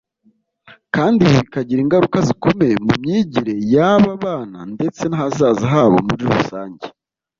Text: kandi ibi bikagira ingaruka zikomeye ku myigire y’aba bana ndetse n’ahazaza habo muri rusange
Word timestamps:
kandi 0.95 1.17
ibi 1.23 1.35
bikagira 1.43 1.79
ingaruka 1.81 2.17
zikomeye 2.27 2.73
ku 2.85 2.91
myigire 3.01 3.53
y’aba 3.73 4.11
bana 4.23 4.59
ndetse 4.73 5.01
n’ahazaza 5.07 5.65
habo 5.73 5.97
muri 6.07 6.23
rusange 6.31 6.85